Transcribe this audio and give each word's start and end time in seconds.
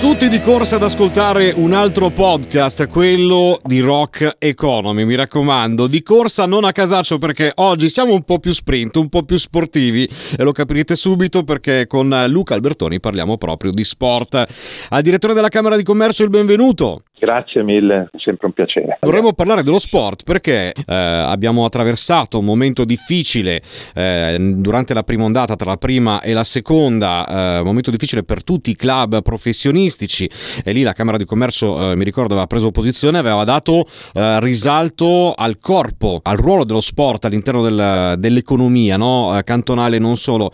Tutti 0.00 0.28
di 0.28 0.40
corsa 0.40 0.76
ad 0.76 0.84
ascoltare 0.84 1.52
un 1.56 1.72
altro 1.72 2.10
podcast, 2.10 2.86
quello 2.86 3.60
di 3.64 3.80
Rock 3.80 4.36
Economy, 4.38 5.02
mi 5.02 5.16
raccomando, 5.16 5.88
di 5.88 6.02
corsa 6.02 6.46
non 6.46 6.62
a 6.62 6.70
casaccio 6.70 7.18
perché 7.18 7.50
oggi 7.56 7.88
siamo 7.88 8.12
un 8.12 8.22
po' 8.22 8.38
più 8.38 8.52
sprint, 8.52 8.94
un 8.94 9.08
po' 9.08 9.24
più 9.24 9.36
sportivi 9.36 10.08
e 10.36 10.42
lo 10.44 10.52
capirete 10.52 10.94
subito 10.94 11.42
perché 11.42 11.88
con 11.88 12.14
Luca 12.28 12.54
Albertoni 12.54 13.00
parliamo 13.00 13.38
proprio 13.38 13.72
di 13.72 13.82
sport. 13.82 14.46
Al 14.90 15.02
direttore 15.02 15.34
della 15.34 15.48
Camera 15.48 15.76
di 15.76 15.82
Commercio 15.82 16.22
il 16.22 16.30
benvenuto. 16.30 17.02
Grazie 17.20 17.64
mille, 17.64 18.10
sempre 18.16 18.46
un 18.46 18.52
piacere. 18.52 18.98
Vorremmo 19.00 19.32
parlare 19.32 19.64
dello 19.64 19.80
sport 19.80 20.22
perché 20.22 20.72
eh, 20.72 20.94
abbiamo 20.94 21.64
attraversato 21.64 22.38
un 22.38 22.44
momento 22.44 22.84
difficile 22.84 23.60
eh, 23.92 24.36
durante 24.38 24.94
la 24.94 25.02
prima 25.02 25.24
ondata, 25.24 25.56
tra 25.56 25.70
la 25.70 25.76
prima 25.78 26.20
e 26.20 26.32
la 26.32 26.44
seconda, 26.44 27.58
eh, 27.58 27.64
momento 27.64 27.90
difficile 27.90 28.22
per 28.22 28.44
tutti 28.44 28.70
i 28.70 28.76
club 28.76 29.20
professionistici 29.22 30.30
e 30.62 30.72
lì 30.72 30.82
la 30.82 30.92
Camera 30.92 31.16
di 31.16 31.24
Commercio, 31.24 31.90
eh, 31.90 31.96
mi 31.96 32.04
ricordo, 32.04 32.34
aveva 32.34 32.46
preso 32.46 32.70
posizione, 32.70 33.18
aveva 33.18 33.42
dato 33.42 33.86
eh, 34.14 34.38
risalto 34.38 35.34
al 35.34 35.58
corpo, 35.58 36.20
al 36.22 36.36
ruolo 36.36 36.62
dello 36.62 36.80
sport 36.80 37.24
all'interno 37.24 37.62
del, 37.62 38.14
dell'economia 38.18 38.96
no? 38.96 39.36
Eh, 39.36 39.42
cantonale 39.42 39.98
non 39.98 40.16
solo. 40.16 40.52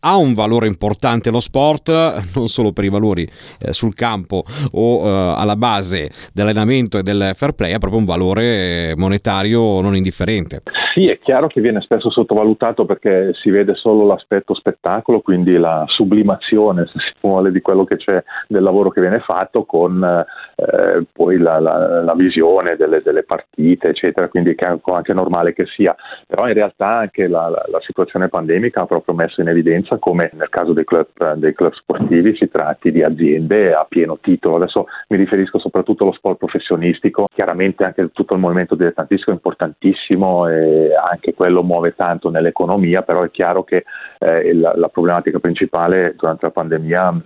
ha 0.00 0.16
un 0.16 0.34
valore 0.34 0.66
importante 0.66 1.30
lo 1.30 1.40
sport, 1.40 1.88
non 2.34 2.48
solo 2.48 2.72
per 2.72 2.84
i 2.84 2.90
valori 2.90 3.28
sul 3.70 3.94
campo 3.94 4.44
o 4.72 5.34
alla 5.34 5.56
base 5.56 5.93
base 5.94 6.10
dell'allenamento 6.32 6.98
e 6.98 7.02
del 7.02 7.32
fair 7.34 7.52
play 7.52 7.72
ha 7.72 7.78
proprio 7.78 8.00
un 8.00 8.06
valore 8.06 8.94
monetario 8.96 9.80
non 9.80 9.96
indifferente. 9.96 10.62
Sì, 10.94 11.08
è 11.08 11.18
chiaro 11.18 11.48
che 11.48 11.60
viene 11.60 11.80
spesso 11.80 12.08
sottovalutato 12.08 12.84
perché 12.84 13.32
si 13.34 13.50
vede 13.50 13.74
solo 13.74 14.06
l'aspetto 14.06 14.54
spettacolo, 14.54 15.22
quindi 15.22 15.56
la 15.56 15.82
sublimazione, 15.88 16.86
se 16.86 17.00
si 17.00 17.12
vuole, 17.20 17.50
di 17.50 17.60
quello 17.60 17.82
che 17.82 17.96
c'è 17.96 18.22
del 18.46 18.62
lavoro 18.62 18.90
che 18.90 19.00
viene 19.00 19.18
fatto 19.18 19.64
con 19.64 20.04
eh, 20.04 21.04
poi 21.12 21.38
la, 21.38 21.58
la, 21.58 22.00
la 22.00 22.14
visione 22.14 22.76
delle, 22.76 23.02
delle, 23.02 23.24
partite, 23.24 23.88
eccetera, 23.88 24.28
quindi 24.28 24.54
è 24.54 24.78
anche 24.84 25.12
normale 25.12 25.52
che 25.52 25.66
sia. 25.66 25.96
Però 26.28 26.46
in 26.46 26.54
realtà 26.54 26.98
anche 26.98 27.26
la, 27.26 27.48
la, 27.48 27.80
situazione 27.80 28.28
pandemica 28.28 28.82
ha 28.82 28.86
proprio 28.86 29.16
messo 29.16 29.40
in 29.40 29.48
evidenza 29.48 29.98
come 29.98 30.30
nel 30.34 30.48
caso 30.48 30.72
dei 30.72 30.84
club, 30.84 31.08
dei 31.34 31.54
club 31.54 31.72
sportivi 31.72 32.36
si 32.36 32.48
tratti 32.48 32.92
di 32.92 33.02
aziende 33.02 33.74
a 33.74 33.84
pieno 33.88 34.18
titolo. 34.20 34.56
Adesso 34.56 34.86
mi 35.08 35.16
riferisco 35.16 35.58
soprattutto 35.58 36.04
allo 36.04 36.12
sport 36.12 36.38
professionistico, 36.38 37.26
chiaramente 37.34 37.82
anche 37.82 38.10
tutto 38.12 38.34
il 38.34 38.40
movimento 38.40 38.76
dilettantistico 38.76 39.32
è 39.32 39.34
importantissimo. 39.34 40.48
E, 40.48 40.82
anche 40.92 41.34
quello 41.34 41.62
muove 41.62 41.94
tanto 41.94 42.30
nell'economia, 42.30 43.02
però 43.02 43.22
è 43.22 43.30
chiaro 43.30 43.64
che 43.64 43.84
eh, 44.18 44.54
la, 44.54 44.72
la, 44.76 44.88
problematica 44.88 45.38
principale 45.38 46.14
durante 46.16 46.46
la 46.46 46.52
pandemia 46.52 47.24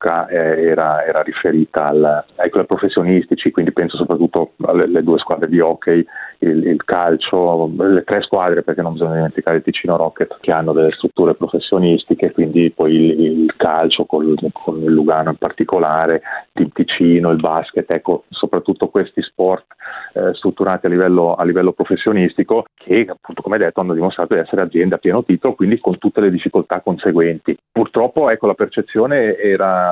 tocca, 0.00 0.26
eh, 0.28 0.64
era, 0.64 1.04
era, 1.04 1.20
riferita 1.20 1.86
al, 1.86 2.24
ai 2.36 2.50
club 2.50 2.66
professionistici, 2.66 3.50
quindi 3.50 3.72
penso 3.72 3.98
soprattutto 3.98 4.52
alle 4.62 5.02
due 5.02 5.18
squadre 5.18 5.48
di 5.48 5.60
hockey, 5.60 6.04
il, 6.38 6.66
il, 6.66 6.84
calcio, 6.84 7.70
le 7.76 8.02
tre 8.04 8.22
squadre, 8.22 8.62
perché 8.62 8.80
non 8.80 8.94
bisogna 8.94 9.14
dimenticare 9.14 9.58
il 9.58 9.62
Ticino 9.62 9.96
Rocket, 9.96 10.38
che 10.40 10.52
hanno 10.52 10.72
delle 10.72 10.92
strutture 10.92 11.34
professionistiche, 11.34 12.32
quindi 12.32 12.70
poi 12.70 12.94
il, 12.94 13.42
il 13.42 13.54
calcio 13.56 14.06
con, 14.06 14.34
con, 14.52 14.82
il 14.82 14.90
Lugano 14.90 15.30
in 15.30 15.36
particolare, 15.36 16.22
il 16.54 16.70
Ticino, 16.72 17.30
il 17.30 17.40
basket, 17.40 17.90
ecco, 17.90 18.24
soprattutto 18.30 18.88
questi 18.88 19.22
sport 19.22 19.66
eh, 20.14 20.34
strutturati 20.34 20.86
a 20.86 20.88
livello, 20.88 21.34
a 21.34 21.44
livello 21.44 21.72
professionistico 21.72 22.64
che 22.74 23.06
appunto 23.08 23.42
come 23.42 23.58
detto 23.58 23.80
hanno 23.80 23.94
dimostrato 23.94 24.34
di 24.34 24.40
essere 24.40 24.62
aziende 24.62 24.94
a 24.94 24.98
pieno 24.98 25.22
titolo, 25.22 25.54
quindi 25.54 25.78
con 25.78 25.98
tutte 25.98 26.20
le 26.20 26.30
difficoltà 26.30 26.80
conseguenti. 26.80 27.56
Purtroppo 27.70 28.30
ecco, 28.30 28.46
la 28.46 28.54
percezione 28.54 29.36
era 29.36 29.89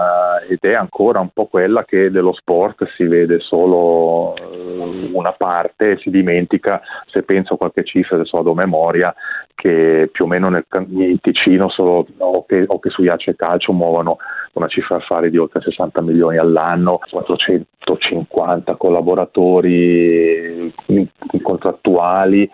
ed 0.48 0.58
è 0.60 0.74
ancora 0.74 1.20
un 1.20 1.30
po' 1.32 1.46
quella 1.46 1.84
che 1.84 2.10
dello 2.10 2.32
sport 2.32 2.86
si 2.96 3.04
vede 3.04 3.40
solo 3.40 4.34
eh, 4.36 5.10
una 5.12 5.32
parte 5.32 5.92
e 5.92 5.98
si 5.98 6.10
dimentica, 6.10 6.80
se 7.06 7.22
penso 7.22 7.54
a 7.54 7.56
qualche 7.56 7.84
cifra, 7.84 8.16
adesso 8.16 8.36
vado 8.36 8.52
a 8.52 8.54
memoria, 8.54 9.14
che 9.54 10.08
più 10.12 10.24
o 10.24 10.28
meno 10.28 10.48
nel, 10.48 10.64
nel 10.86 11.18
Ticino 11.20 11.68
solo, 11.68 12.06
o, 12.18 12.46
che, 12.46 12.64
o 12.66 12.78
che 12.78 12.90
su 12.90 13.02
Iace 13.02 13.34
Calcio 13.34 13.72
muovono 13.72 14.18
una 14.52 14.68
cifra 14.68 14.96
affari 14.96 15.30
di 15.30 15.38
oltre 15.38 15.60
60 15.60 16.00
milioni 16.00 16.36
all'anno, 16.36 17.00
450 17.10 18.76
collaboratori 18.76 20.72
contrattuali, 21.42 22.48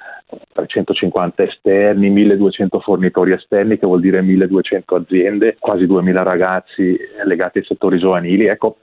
350 0.53 1.43
esterni, 1.43 2.11
1200 2.11 2.81
fornitori 2.81 3.33
esterni, 3.33 3.79
che 3.79 3.87
vuol 3.87 4.01
dire 4.01 4.23
1200 4.23 4.95
aziende, 4.95 5.57
quasi 5.59 5.87
2000 5.87 6.23
ragazzi 6.23 6.97
legati 7.25 7.59
ai 7.59 7.65
settori 7.65 7.99
giovanili. 7.99 8.47
Ecco, 8.47 8.79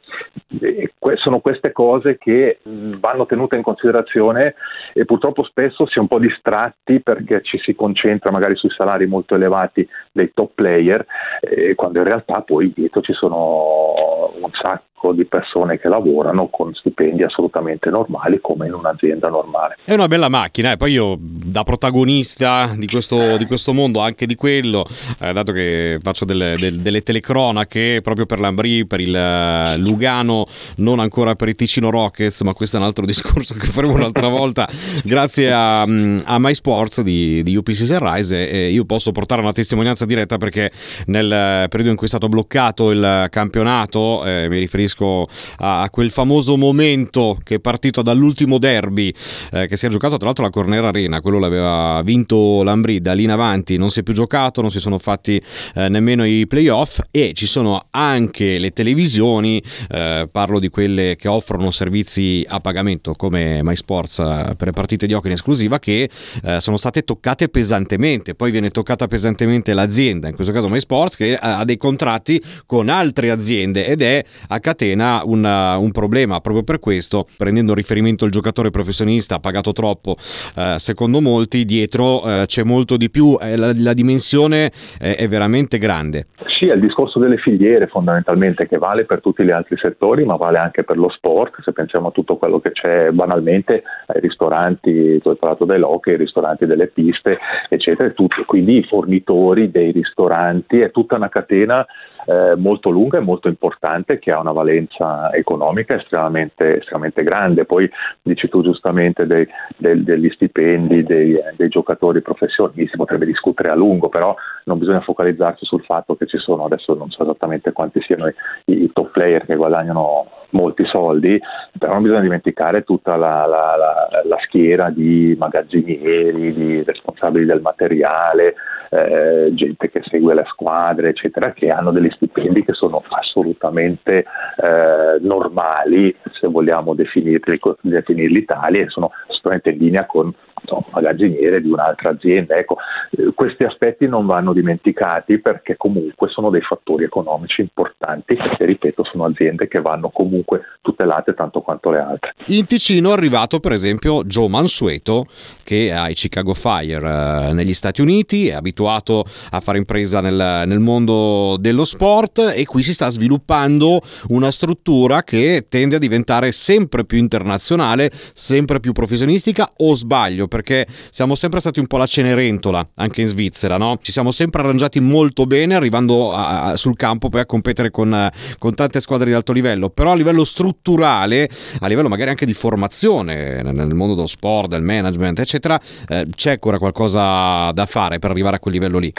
sono 1.15 1.39
queste 1.39 1.71
cose 1.71 2.17
che 2.17 2.59
vanno 2.63 3.25
tenute 3.25 3.55
in 3.55 3.63
considerazione 3.63 4.55
e 4.93 5.05
purtroppo 5.05 5.43
spesso 5.43 5.85
si 5.87 5.97
è 5.97 6.01
un 6.01 6.07
po' 6.07 6.19
distratti 6.19 7.01
perché 7.01 7.41
ci 7.43 7.57
si 7.59 7.75
concentra 7.75 8.31
magari 8.31 8.55
sui 8.55 8.69
salari 8.69 9.07
molto 9.07 9.35
elevati 9.35 9.87
dei 10.11 10.31
top 10.33 10.51
player, 10.55 11.05
eh, 11.41 11.75
quando 11.75 11.99
in 11.99 12.05
realtà 12.05 12.41
poi 12.41 12.71
dietro 12.73 13.01
ci 13.01 13.13
sono 13.13 14.31
un 14.41 14.49
sacco 14.53 15.13
di 15.13 15.25
persone 15.25 15.79
che 15.79 15.87
lavorano 15.87 16.47
con 16.47 16.73
stipendi 16.73 17.23
assolutamente 17.23 17.89
normali 17.89 18.39
come 18.39 18.67
in 18.67 18.73
un'azienda 18.73 19.29
normale. 19.29 19.77
È 19.83 19.93
una 19.93 20.07
bella 20.07 20.29
macchina, 20.29 20.69
e 20.69 20.73
eh? 20.73 20.77
poi 20.77 20.91
io 20.91 21.17
da 21.43 21.63
protagonista 21.63 22.73
di 22.75 22.87
questo, 22.87 23.37
di 23.37 23.45
questo 23.45 23.73
mondo, 23.73 23.99
anche 23.99 24.25
di 24.25 24.35
quello, 24.35 24.87
eh, 25.19 25.33
dato 25.33 25.51
che 25.51 25.99
faccio 26.01 26.25
delle, 26.25 26.55
delle, 26.57 26.81
delle 26.81 27.01
telecronache 27.01 27.99
proprio 28.01 28.25
per 28.25 28.39
l'Ambri, 28.39 28.85
per 28.85 28.99
il 28.99 29.13
uh, 29.13 29.79
Lugano, 29.79 30.47
non 30.77 30.99
ancora 30.99 31.35
per 31.35 31.49
i 31.49 31.55
Ticino 31.55 31.89
Rockets, 31.89 32.41
ma 32.41 32.53
questo 32.53 32.77
è 32.77 32.79
un 32.79 32.85
altro 32.85 33.05
discorso 33.07 33.53
che 33.53 33.67
faremo 33.67 33.93
un'altra 33.93 34.27
volta, 34.27 34.69
grazie 35.03 35.51
a, 35.51 35.81
a 35.81 36.39
MySports 36.39 37.01
di, 37.01 37.43
di 37.43 37.55
UPC 37.55 37.85
Sunrise 37.85 38.49
e 38.49 38.71
io 38.71 38.85
posso 38.85 39.11
portare 39.11 39.41
una 39.41 39.53
testimonianza 39.53 40.05
diretta 40.05 40.37
perché 40.37 40.71
nel 41.07 41.67
periodo 41.69 41.89
in 41.91 41.95
cui 41.95 42.05
è 42.05 42.09
stato 42.09 42.27
bloccato 42.27 42.91
il 42.91 43.27
campionato, 43.29 44.25
eh, 44.25 44.47
mi 44.49 44.59
riferisco 44.59 45.27
a, 45.57 45.81
a, 45.81 45.89
quel 45.89 46.11
famoso 46.11 46.57
momento 46.57 47.39
che 47.43 47.55
è 47.55 47.59
partito 47.59 48.01
dall'ultimo 48.01 48.57
derby 48.57 49.13
eh, 49.51 49.67
che 49.67 49.77
si 49.77 49.85
è 49.85 49.89
giocato 49.89 50.17
tra 50.17 50.25
l'altro 50.25 50.43
alla 50.43 50.53
Corner 50.53 50.83
Arena, 50.83 51.21
quello 51.31 51.39
l'aveva 51.39 52.01
vinto 52.03 52.61
Lambri, 52.61 52.99
da 52.99 53.13
lì 53.13 53.23
in 53.23 53.31
avanti 53.31 53.77
non 53.77 53.89
si 53.89 54.01
è 54.01 54.03
più 54.03 54.13
giocato, 54.13 54.59
non 54.59 54.69
si 54.69 54.81
sono 54.81 54.97
fatti 54.97 55.41
eh, 55.75 55.87
nemmeno 55.87 56.25
i 56.25 56.45
playoff 56.45 56.99
e 57.09 57.31
ci 57.33 57.45
sono 57.45 57.85
anche 57.91 58.59
le 58.59 58.71
televisioni, 58.71 59.63
eh, 59.89 60.27
parlo 60.29 60.59
di 60.59 60.67
quelle 60.67 61.15
che 61.15 61.29
offrono 61.29 61.71
servizi 61.71 62.45
a 62.47 62.59
pagamento 62.59 63.13
come 63.13 63.63
MySports 63.63 64.19
eh, 64.19 64.55
per 64.57 64.71
partite 64.71 65.07
di 65.07 65.13
hockey 65.13 65.29
in 65.29 65.37
esclusiva 65.37 65.79
che 65.79 66.09
eh, 66.43 66.59
sono 66.59 66.75
state 66.75 67.03
toccate 67.03 67.47
pesantemente, 67.47 68.35
poi 68.35 68.51
viene 68.51 68.69
toccata 68.69 69.07
pesantemente 69.07 69.73
l'azienda, 69.73 70.27
in 70.27 70.35
questo 70.35 70.51
caso 70.51 70.67
MySports 70.67 71.15
che 71.15 71.37
ha 71.37 71.63
dei 71.63 71.77
contratti 71.77 72.41
con 72.65 72.89
altre 72.89 73.29
aziende 73.29 73.85
ed 73.85 74.01
è 74.01 74.23
a 74.49 74.59
catena 74.59 75.21
una, 75.23 75.77
un 75.77 75.91
problema. 75.91 76.41
Proprio 76.41 76.63
per 76.63 76.79
questo, 76.79 77.25
prendendo 77.37 77.73
riferimento 77.73 78.25
il 78.25 78.31
giocatore 78.31 78.69
professionista, 78.69 79.35
ha 79.35 79.39
pagato 79.39 79.71
troppo, 79.71 80.17
eh, 80.55 80.75
secondo 81.11 81.21
molti, 81.21 81.65
dietro 81.65 82.23
eh, 82.25 82.45
c'è 82.45 82.63
molto 82.63 82.95
di 82.95 83.09
più, 83.09 83.37
eh, 83.41 83.57
la, 83.57 83.73
la, 83.75 83.93
dimensione 83.93 84.71
è 84.97 85.27
veramente 85.27 85.77
grande. 85.77 86.27
Sì, 86.61 86.67
è 86.67 86.75
il 86.75 86.79
discorso 86.79 87.17
delle 87.17 87.37
filiere 87.37 87.87
fondamentalmente 87.87 88.67
che 88.67 88.77
vale 88.77 89.05
per 89.05 89.19
tutti 89.19 89.43
gli 89.43 89.49
altri 89.49 89.77
settori, 89.77 90.25
ma 90.25 90.35
vale 90.35 90.59
anche 90.59 90.83
per 90.83 90.95
lo 90.95 91.09
sport, 91.09 91.59
se 91.63 91.71
pensiamo 91.71 92.09
a 92.09 92.11
tutto 92.11 92.37
quello 92.37 92.59
che 92.59 92.71
c'è 92.71 93.09
banalmente 93.09 93.81
ai 94.05 94.19
ristoranti, 94.19 95.19
tu 95.21 95.29
hai 95.29 95.37
parlato 95.37 95.65
dei 95.65 95.79
lochi, 95.79 96.11
ai 96.11 96.17
ristoranti 96.17 96.67
delle 96.67 96.85
piste, 96.85 97.39
eccetera, 97.67 98.11
tutto. 98.11 98.43
quindi 98.45 98.77
i 98.77 98.83
fornitori 98.83 99.71
dei 99.71 99.89
ristoranti, 99.89 100.81
è 100.81 100.91
tutta 100.91 101.15
una 101.15 101.29
catena 101.29 101.83
eh, 102.25 102.55
molto 102.55 102.89
lunga 102.89 103.17
e 103.17 103.21
molto 103.21 103.47
importante 103.47 104.19
che 104.19 104.31
ha 104.31 104.39
una 104.39 104.51
valenza 104.51 105.33
economica 105.33 105.95
estremamente, 105.95 106.77
estremamente 106.77 107.23
grande. 107.23 107.65
Poi 107.65 107.89
dici 108.21 108.47
tu 108.49 108.61
giustamente 108.61 109.25
dei, 109.25 109.47
dei, 109.77 110.03
degli 110.03 110.29
stipendi 110.29 111.03
dei, 111.03 111.39
dei, 111.55 111.69
giocatori 111.69 112.21
professionisti, 112.21 112.87
si 112.87 112.97
potrebbe 112.97 113.25
discutere 113.25 113.69
a 113.69 113.75
lungo, 113.75 114.09
però 114.09 114.35
non 114.65 114.77
bisogna 114.77 115.01
focalizzarsi 115.01 115.65
sul 115.65 115.83
fatto 115.83 116.15
che 116.15 116.27
ci 116.27 116.37
sono, 116.37 116.50
adesso 116.59 116.93
non 116.93 117.09
so 117.09 117.23
esattamente 117.23 117.71
quanti 117.71 118.01
siano 118.01 118.27
i, 118.27 118.33
i 118.65 118.91
top 118.93 119.11
player 119.11 119.45
che 119.45 119.55
guadagnano 119.55 120.27
molti 120.51 120.85
soldi, 120.85 121.39
però 121.77 121.93
non 121.93 122.03
bisogna 122.03 122.21
dimenticare 122.21 122.83
tutta 122.83 123.15
la, 123.15 123.45
la, 123.45 123.75
la, 123.77 124.21
la 124.23 124.37
schiera 124.43 124.89
di 124.89 125.35
magazzinieri, 125.37 126.53
di 126.53 126.83
responsabili 126.83 127.45
del 127.45 127.61
materiale, 127.61 128.55
eh, 128.89 129.51
gente 129.53 129.89
che 129.89 130.01
segue 130.03 130.33
le 130.33 130.43
squadre, 130.47 131.09
eccetera, 131.09 131.53
che 131.53 131.69
hanno 131.69 131.91
degli 131.91 132.09
stipendi 132.09 132.65
che 132.65 132.73
sono 132.73 133.01
assolutamente 133.09 134.25
eh, 134.57 135.17
normali, 135.21 136.13
se 136.31 136.47
vogliamo 136.47 136.93
definirli, 136.93 137.59
definirli 137.81 138.45
tali, 138.45 138.79
e 138.81 138.89
sono 138.89 139.11
assolutamente 139.27 139.69
in 139.69 139.77
linea 139.77 140.05
con 140.05 140.33
no, 140.71 140.85
magazziniere 140.91 141.61
di 141.61 141.69
un'altra 141.69 142.09
azienda. 142.09 142.55
Ecco, 142.55 142.77
eh, 143.11 143.31
questi 143.33 143.63
aspetti 143.63 144.07
non 144.07 144.25
vanno 144.25 144.53
dimenticati 144.53 145.39
perché 145.39 145.75
comunque 145.77 146.29
sono 146.29 146.49
dei 146.49 146.61
fattori 146.61 147.03
economici 147.03 147.61
importanti 147.61 148.33
e 148.35 148.65
ripeto 148.65 149.03
sono 149.03 149.25
aziende 149.25 149.67
che 149.67 149.81
vanno 149.81 150.09
comunque 150.09 150.61
tutelate 150.81 151.33
tanto 151.33 151.61
quanto 151.61 151.89
le 151.89 151.99
altre. 151.99 152.33
In 152.47 152.65
Ticino 152.65 153.09
è 153.09 153.13
arrivato 153.13 153.59
per 153.59 153.73
esempio 153.73 154.23
Joe 154.23 154.47
Mansueto 154.47 155.25
che 155.63 155.91
ha 155.91 156.09
i 156.09 156.13
Chicago 156.13 156.53
Fire 156.53 157.49
eh, 157.49 157.53
negli 157.53 157.73
Stati 157.73 158.01
Uniti, 158.01 158.47
è 158.47 158.53
abituato 158.53 159.25
a 159.51 159.59
fare 159.59 159.77
impresa 159.77 160.21
nel, 160.21 160.63
nel 160.65 160.79
mondo 160.79 161.57
dello 161.59 161.85
sport 161.85 162.53
e 162.55 162.65
qui 162.65 162.83
si 162.83 162.93
sta 162.93 163.09
sviluppando 163.09 164.01
una 164.29 164.51
struttura 164.51 165.23
che 165.23 165.65
tende 165.69 165.95
a 165.95 165.99
diventare 165.99 166.51
sempre 166.51 167.05
più 167.05 167.17
internazionale, 167.17 168.11
sempre 168.33 168.79
più 168.79 168.91
professionistica 168.91 169.71
o 169.77 169.93
sbaglio? 169.93 170.47
perché 170.47 170.60
siamo 171.09 171.35
sempre 171.35 171.59
stati 171.59 171.79
un 171.79 171.87
po' 171.87 171.97
la 171.97 172.05
cenerentola 172.05 172.87
anche 172.95 173.21
in 173.21 173.27
Svizzera, 173.27 173.77
no? 173.77 173.97
Ci 174.01 174.11
siamo 174.11 174.31
sempre 174.31 174.61
arrangiati 174.61 174.99
molto 174.99 175.45
bene, 175.45 175.75
arrivando 175.75 176.31
a, 176.31 176.63
a, 176.63 176.75
sul 176.75 176.95
campo 176.95 177.29
poi 177.29 177.41
a 177.41 177.45
competere 177.45 177.91
con, 177.91 178.29
con, 178.57 178.73
tante 178.73 178.99
squadre 178.99 179.27
di 179.27 179.33
alto 179.33 179.53
livello, 179.53 179.89
però 179.89 180.11
a 180.11 180.15
livello 180.15 180.43
strutturale, 180.43 181.49
a 181.79 181.87
livello 181.87 182.09
magari 182.09 182.29
anche 182.29 182.45
di 182.45 182.53
formazione 182.53 183.61
nel 183.61 183.93
mondo 183.93 184.15
dello 184.15 184.27
sport, 184.27 184.69
del 184.69 184.81
management, 184.81 185.39
eccetera, 185.39 185.79
eh, 186.07 186.27
c'è 186.33 186.51
ancora 186.51 186.77
qualcosa 186.77 187.71
da 187.71 187.85
fare 187.85 188.19
per 188.19 188.31
arrivare 188.31 188.57
a 188.57 188.59
quel 188.59 188.73
livello 188.73 188.97
lì. 188.97 189.13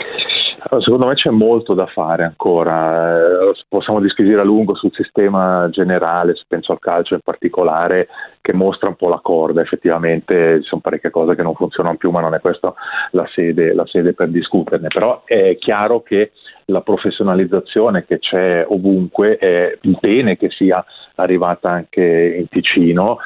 Secondo 0.79 1.07
me 1.07 1.15
c'è 1.15 1.29
molto 1.29 1.73
da 1.73 1.87
fare 1.87 2.23
ancora, 2.23 3.17
eh, 3.17 3.53
possiamo 3.67 3.99
disquisire 3.99 4.39
a 4.39 4.45
lungo 4.45 4.75
sul 4.75 4.93
sistema 4.93 5.67
generale, 5.69 6.35
penso 6.47 6.71
al 6.71 6.79
calcio 6.79 7.15
in 7.15 7.19
particolare, 7.21 8.07
che 8.39 8.53
mostra 8.53 8.87
un 8.87 8.95
po' 8.95 9.09
la 9.09 9.19
corda, 9.21 9.61
effettivamente 9.61 10.61
ci 10.61 10.67
sono 10.67 10.81
parecchie 10.81 11.09
cose 11.09 11.35
che 11.35 11.43
non 11.43 11.55
funzionano 11.55 11.97
più, 11.97 12.11
ma 12.11 12.21
non 12.21 12.33
è 12.33 12.39
questa 12.39 12.73
la 13.11 13.27
sede, 13.33 13.73
la 13.73 13.85
sede 13.85 14.13
per 14.13 14.29
discuterne, 14.29 14.87
però 14.87 15.23
è 15.25 15.57
chiaro 15.57 16.01
che 16.01 16.31
la 16.65 16.81
professionalizzazione 16.81 18.05
che 18.05 18.19
c'è 18.19 18.65
ovunque 18.67 19.37
è 19.37 19.77
bene 19.99 20.37
che 20.37 20.49
sia 20.49 20.83
arrivata 21.15 21.69
anche 21.69 22.35
in 22.37 22.47
Ticino 22.47 23.19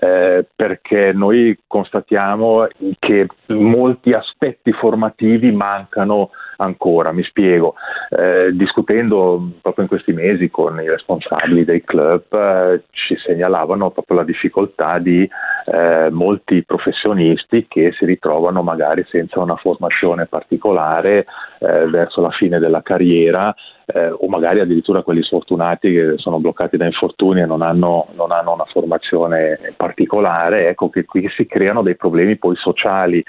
eh, 0.00 0.46
perché 0.54 1.12
noi 1.12 1.58
constatiamo 1.66 2.66
che 2.98 3.26
molti 3.46 4.12
aspetti 4.12 4.72
formativi 4.72 5.50
mancano 5.50 6.30
ancora. 6.58 7.12
Mi 7.12 7.22
spiego, 7.22 7.74
eh, 8.10 8.50
discutendo 8.52 9.50
proprio 9.60 9.84
in 9.84 9.88
questi 9.88 10.12
mesi 10.12 10.50
con 10.50 10.80
i 10.80 10.88
responsabili 10.88 11.64
dei 11.64 11.82
club 11.84 12.22
eh, 12.32 12.82
ci 12.90 13.16
segnalavano 13.16 13.90
proprio 13.90 14.18
la 14.18 14.24
difficoltà 14.24 14.98
di 14.98 15.28
eh, 15.66 16.08
molti 16.10 16.64
professionisti 16.64 17.66
che 17.68 17.92
si 17.92 18.04
ritrovano 18.04 18.62
magari 18.62 19.04
senza 19.08 19.40
una 19.40 19.56
formazione 19.56 20.26
particolare 20.26 21.26
eh, 21.58 21.86
verso 21.88 22.20
la 22.20 22.30
fine 22.30 22.58
della 22.58 22.82
carriera 22.82 23.54
eh, 23.86 24.10
o 24.10 24.28
magari 24.28 24.60
addirittura 24.60 25.02
quelli 25.02 25.22
sfortunati 25.22 25.90
che 25.90 26.14
sono 26.16 26.38
bloccati 26.38 26.76
da 26.76 26.84
infortuni 26.84 27.40
e 27.40 27.46
non 27.46 27.62
hanno, 27.62 28.08
non 28.14 28.32
hanno 28.32 28.52
una 28.52 28.66
formazione 28.66 29.58
particolare, 29.76 30.68
ecco 30.68 30.90
che 30.90 31.04
qui 31.04 31.26
si 31.34 31.46
creano 31.46 31.82
dei 31.82 31.96
problemi 31.96 32.36
poi 32.36 32.54
sociali. 32.56 33.24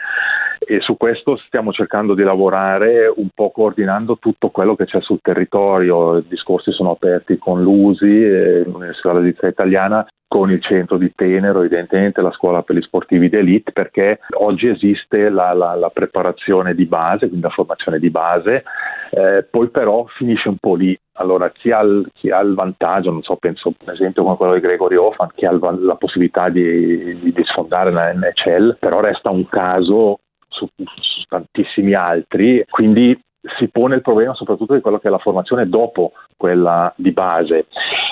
E 0.59 0.81
su 0.81 0.97
questo 0.97 1.37
stiamo 1.47 1.71
cercando 1.71 2.13
di 2.13 2.23
lavorare 2.23 3.07
un 3.07 3.29
po' 3.33 3.51
coordinando 3.51 4.17
tutto 4.17 4.49
quello 4.49 4.75
che 4.75 4.85
c'è 4.85 4.99
sul 5.01 5.21
territorio, 5.21 6.17
i 6.17 6.25
discorsi 6.27 6.71
sono 6.73 6.91
aperti 6.91 7.37
con 7.37 7.63
l'USI, 7.63 8.23
eh, 8.23 8.63
l'Università 8.65 9.17
Svizzera 9.17 9.47
Italiana, 9.47 10.05
con 10.29 10.51
il 10.51 10.61
centro 10.61 10.97
di 10.97 11.11
Tenero, 11.15 11.61
evidentemente 11.61 12.21
la 12.21 12.31
scuola 12.31 12.61
per 12.61 12.75
gli 12.75 12.81
sportivi 12.81 13.29
d'elite, 13.29 13.71
perché 13.71 14.19
oggi 14.37 14.67
esiste 14.67 15.27
la, 15.29 15.53
la, 15.53 15.73
la 15.73 15.89
preparazione 15.89 16.75
di 16.75 16.85
base, 16.85 17.27
quindi 17.27 17.41
la 17.41 17.49
formazione 17.49 17.97
di 17.97 18.11
base, 18.11 18.63
eh, 19.09 19.47
poi 19.49 19.69
però 19.69 20.05
finisce 20.05 20.47
un 20.47 20.57
po' 20.57 20.75
lì. 20.75 20.97
Allora, 21.13 21.49
chi 21.49 21.71
ha, 21.71 21.81
il, 21.81 22.07
chi 22.13 22.29
ha 22.29 22.39
il 22.41 22.53
vantaggio, 22.53 23.09
non 23.09 23.23
so, 23.23 23.37
penso 23.37 23.73
per 23.83 23.95
esempio 23.95 24.21
come 24.21 24.37
quello 24.37 24.53
di 24.53 24.59
Gregory 24.59 24.97
Hoffman, 24.97 25.31
che 25.33 25.47
ha 25.47 25.51
il, 25.51 25.59
la 25.81 25.95
possibilità 25.95 26.49
di, 26.49 27.19
di, 27.19 27.33
di 27.33 27.43
sfondare 27.45 27.91
la 27.91 28.13
NHL, 28.13 28.77
però 28.77 28.99
resta 28.99 29.31
un 29.31 29.47
caso 29.49 30.19
su, 30.47 30.69
su 30.75 31.23
tantissimi 31.27 31.95
altri, 31.95 32.63
quindi 32.69 33.19
si 33.57 33.69
pone 33.69 33.95
il 33.95 34.01
problema 34.01 34.33
soprattutto 34.33 34.73
di 34.73 34.81
quello 34.81 34.99
che 34.99 35.07
è 35.07 35.11
la 35.11 35.17
formazione 35.17 35.67
dopo 35.67 36.13
quella 36.37 36.93
di 36.95 37.11
base. 37.11 37.65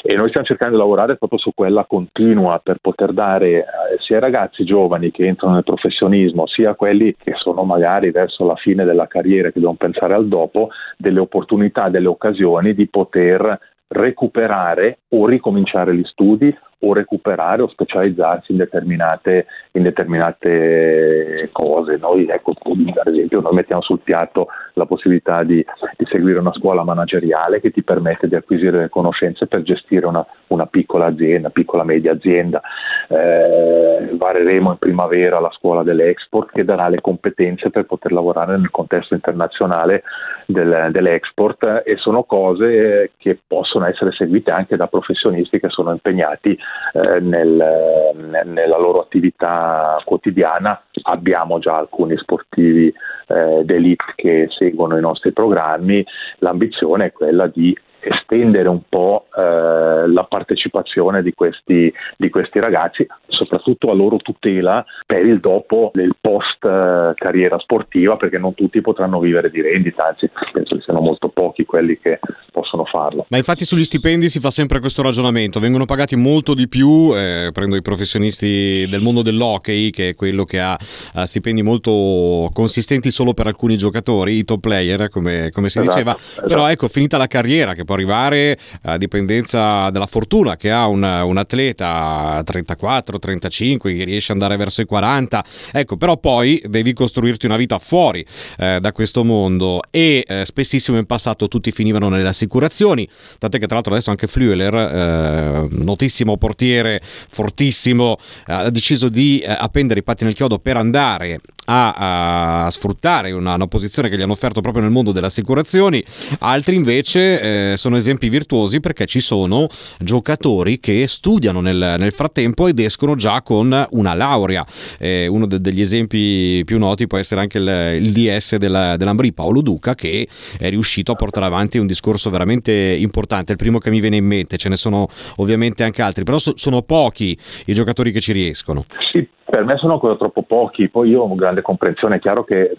E 0.04 0.16
noi 0.16 0.30
stiamo 0.30 0.46
cercando 0.46 0.76
di 0.76 0.82
lavorare 0.82 1.18
proprio 1.18 1.40
su 1.40 1.52
quella 1.54 1.86
continua 1.86 2.60
per 2.64 2.78
poter 2.82 3.14
dare 3.14 3.48
eh, 3.48 3.66
sia 4.00 4.16
ai 4.16 4.22
ragazzi 4.22 4.64
giovani 4.64 5.12
che 5.12 5.26
entrano 5.26 5.56
nel 5.56 5.64
professionismo 5.64 6.48
sia 6.48 6.72
a 6.72 6.76
quelli 6.76 7.16
che 7.18 7.34
sono 7.36 7.64
magari 7.64 8.12
verso 8.12 8.46
la 8.46 8.56
fine 8.56 8.86
della 8.86 9.08
carriera 9.08 9.52
che 9.52 9.60
devono 9.60 9.78
pensare 9.78 10.14
al 10.14 10.28
dopo 10.28 10.70
delle 10.98 11.20
opportunità, 11.20 11.90
delle 11.90 12.08
occasioni 12.08 12.74
di 12.74 12.88
poter 12.88 13.60
recuperare 13.90 15.00
o 15.10 15.26
ricominciare 15.26 15.96
gli 15.96 16.04
studi 16.04 16.56
o 16.80 16.94
recuperare 16.94 17.62
o 17.62 17.70
specializzarsi 17.70 18.52
in 18.52 18.58
determinate, 18.58 19.48
in 19.72 19.84
determinate 19.84 21.50
cose. 21.52 21.98
Noi, 21.98 22.28
ecco, 22.28 22.54
ad 22.62 23.08
esempio, 23.14 23.42
noi 23.42 23.54
mettiamo 23.54 23.82
sul 23.82 24.00
piatto 24.00 24.48
la 24.74 24.86
possibilità 24.86 25.44
di, 25.44 25.66
di, 25.98 26.06
seguire 26.06 26.40
una 26.40 26.54
scuola 26.54 26.84
manageriale 26.84 27.60
che 27.60 27.72
ti 27.72 27.82
permette 27.82 28.28
di 28.28 28.36
acquisire 28.36 28.82
le 28.82 28.90
conoscenze 28.90 29.48
per 29.48 29.64
gestire 29.64 30.06
una, 30.06 30.26
una 30.48 30.68
piccola 30.68 31.08
azienda, 31.08 31.50
piccola 31.50 31.84
media 31.84 32.12
azienda. 32.12 32.62
Eh, 33.08 34.10
vareremo 34.14 34.72
in 34.72 34.78
primavera 34.78 35.40
la 35.40 35.52
scuola 35.52 35.82
dell'export 35.82 36.52
che 36.52 36.64
darà 36.64 36.90
le 36.90 37.02
competenze 37.02 37.70
per 37.70 37.86
poter 37.86 38.12
lavorare 38.12 38.58
nel 38.58 38.70
contesto 38.70 39.16
internazionale 39.16 40.04
del, 40.46 40.90
dell'export 40.92 41.84
e 41.86 41.98
sono 41.98 42.24
cose 42.24 43.12
che 43.18 43.40
possono 43.46 43.86
essere 43.86 44.12
seguite 44.12 44.52
anche 44.52 44.76
da 44.76 44.88
professionisti 44.88 45.60
che 45.60 45.70
sono 45.70 45.92
impegnati 45.92 46.58
eh, 46.94 47.20
nel, 47.20 48.14
nella 48.46 48.78
loro 48.78 49.02
attività 49.02 50.02
quotidiana. 50.06 50.82
Abbiamo 51.04 51.60
già 51.60 51.78
alcuni 51.78 52.18
sportivi 52.18 52.94
eh, 53.28 53.62
d'elite 53.64 54.14
che 54.16 54.48
seguono 54.50 54.98
i 54.98 55.02
nostri 55.02 55.32
programmi, 55.32 56.06
l'ambizione 56.40 57.06
è 57.06 57.12
quella 57.12 57.48
di 57.48 57.78
estendere 58.08 58.70
un 58.70 58.82
po' 58.88 59.28
eh, 59.36 60.08
la 60.08 60.26
partecipazione 60.28 61.22
di 61.22 61.34
questi, 61.34 61.92
di 62.18 62.30
questi, 62.30 62.60
ragazzi, 62.60 63.06
soprattutto 63.28 63.92
a 63.92 63.94
loro 63.94 64.18
tutela 64.18 64.86
per 65.06 65.26
il 65.26 65.40
dopo, 65.40 65.92
il 65.96 66.16
post 66.20 66.64
eh, 66.64 67.14
carriera 67.16 67.58
sportiva, 67.60 68.16
perché 68.18 68.38
non 68.38 68.54
tutti 68.54 68.82
potranno 68.82 69.20
vivere 69.20 69.50
di 69.50 69.62
rendita, 69.62 70.08
anzi 70.08 70.30
penso 70.52 70.76
che 70.76 70.82
siano 70.82 71.02
molto 71.02 71.30
pochi 71.30 71.66
quelli 71.66 72.00
che 72.00 72.20
possono 72.52 72.86
farlo. 72.86 73.26
Ma 73.30 73.38
infatti 73.38 73.66
sugli 73.66 73.84
stipendi 73.84 74.30
si 74.30 74.40
fa 74.40 74.50
sempre 74.50 74.80
questo 74.80 75.02
ragionamento, 75.02 75.60
vengono 75.60 75.86
pagati 75.86 76.16
molto 76.16 76.54
di 76.54 76.68
più, 76.68 77.12
eh, 77.16 77.50
prendo 77.54 77.76
i 77.76 77.82
professionisti 77.82 78.88
del 78.88 79.02
mondo 79.02 79.22
dell'hockey, 79.22 79.90
che 79.92 80.10
è 80.10 80.16
quello 80.16 80.44
che 80.44 80.60
ha, 80.60 80.78
ha, 81.14 81.26
stipendi 81.26 81.62
molto 81.62 82.50
consistenti 82.54 83.12
solo 83.12 83.34
per 83.34 83.48
alcuni 83.48 83.78
giocatori, 83.78 84.38
i 84.38 84.44
top 84.44 84.60
player, 84.60 85.10
come, 85.10 85.50
come 85.52 85.70
si 85.70 85.80
esatto, 85.80 85.94
diceva, 85.94 86.16
esatto. 86.16 86.48
però 86.48 86.68
ecco, 86.68 86.88
finita 86.88 87.18
la 87.18 87.28
carriera, 87.28 87.74
che 87.74 87.84
può 87.84 87.96
arrivare 87.98 88.58
a 88.84 88.98
dipendenza 88.98 89.90
dalla 89.90 90.06
fortuna 90.06 90.56
che 90.56 90.72
ha 90.72 90.88
un, 90.88 91.04
un 91.04 91.38
atleta 91.38 92.42
34-35 92.46 93.78
che 93.98 94.04
riesce 94.04 94.32
ad 94.32 94.42
andare 94.42 94.58
verso 94.58 94.82
i 94.82 94.86
40, 94.86 95.44
ecco, 95.74 95.98
però 95.98 96.18
poi 96.18 96.62
devi 96.66 96.94
costruirti 96.94 97.46
una 97.46 97.58
vita 97.58 97.80
fuori 97.80 98.26
eh, 98.58 98.80
da 98.80 98.92
questo 98.92 99.24
mondo. 99.24 99.82
E 99.90 100.24
eh, 100.28 100.46
spessissimo 100.46 100.98
in 100.98 101.06
passato 101.06 101.48
tutti 101.48 101.72
finivano 101.72 102.10
nelle 102.10 102.28
assicurazioni, 102.28 103.08
tant'è 103.40 103.60
che 103.60 103.66
tra 103.66 103.76
l'altro 103.76 103.94
adesso 103.94 104.12
anche 104.12 104.28
Flüeler, 104.28 104.74
eh, 104.74 105.68
notissimo 105.70 106.38
portiere, 106.38 107.02
fortissimo, 107.30 108.20
ha 108.46 108.70
deciso 108.70 109.10
di 109.10 109.40
eh, 109.40 109.52
appendere 109.52 110.02
i 110.02 110.04
patti 110.04 110.24
nel 110.24 110.36
chiodo 110.36 110.60
per 110.60 110.78
andare 110.78 111.40
a, 111.68 112.66
a 112.66 112.70
sfruttare 112.70 113.32
una, 113.32 113.56
una, 113.56 113.68
posizione 113.68 114.10
che 114.10 114.18
gli 114.18 114.22
hanno 114.22 114.34
offerto 114.34 114.62
proprio 114.62 114.84
nel 114.84 114.92
mondo 114.92 115.12
delle 115.12 115.28
assicurazioni, 115.28 116.04
altri 116.40 116.76
invece 116.76 117.72
eh, 117.72 117.78
sono 117.88 117.96
esempi 117.96 118.28
virtuosi 118.28 118.82
perché 118.82 119.06
ci 119.06 119.22
sono 119.22 119.68
giocatori 119.98 120.78
che 120.80 121.08
studiano 121.08 121.62
nel, 121.62 121.96
nel 121.98 122.12
frattempo 122.12 122.68
ed 122.68 122.80
escono 122.80 123.16
già 123.16 123.42
con 123.42 123.86
una 123.92 124.14
laurea. 124.14 124.66
Eh, 125.00 125.28
uno 125.28 125.48
de, 125.48 125.62
degli 125.62 125.80
esempi 125.80 126.64
più 126.66 126.80
noti 126.80 127.08
può 127.08 127.18
essere 127.18 127.40
anche 127.40 127.60
il, 127.60 128.04
il 128.04 128.12
DS 128.12 128.58
della, 128.58 128.98
dell'Ambri, 128.98 129.32
Paolo 129.32 129.62
Duca, 129.62 129.96
che 129.96 130.28
è 130.60 130.70
riuscito 130.70 131.14
a 131.14 131.16
portare 131.16 131.46
avanti 131.46 131.78
un 131.78 131.88
discorso 131.88 132.30
veramente 132.30 132.74
importante. 132.74 133.54
Il 133.54 133.58
primo 133.58 133.78
che 133.78 133.90
mi 133.90 134.02
viene 134.02 134.18
in 134.18 134.26
mente, 134.26 134.58
ce 134.58 134.68
ne 134.68 134.76
sono 134.76 135.08
ovviamente 135.38 135.86
anche 135.86 136.02
altri, 136.02 136.26
però 136.26 136.40
so, 136.40 136.58
sono 136.58 136.82
pochi 136.82 137.38
i 137.68 137.74
giocatori 137.74 138.12
che 138.12 138.20
ci 138.20 138.34
riescono. 138.34 138.84
Sì, 139.14 139.26
per 139.46 139.64
me 139.64 139.78
sono 139.78 139.94
ancora 139.94 140.18
troppo 140.18 140.44
pochi, 140.44 140.90
poi 140.90 141.12
io 141.12 141.22
ho 141.22 141.36
grande 141.36 141.62
comprensione, 141.62 142.18
è 142.18 142.20
chiaro 142.20 142.44
che 142.44 142.64
eh, 142.64 142.78